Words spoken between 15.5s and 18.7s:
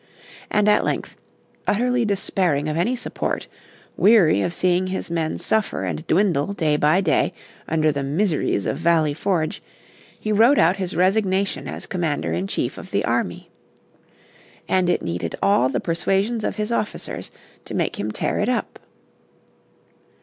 the persuasions of his officers to make him tear it